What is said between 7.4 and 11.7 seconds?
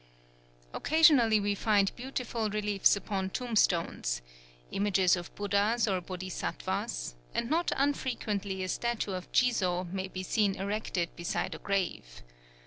not unfrequently a statue of Jizō may be seen erected beside a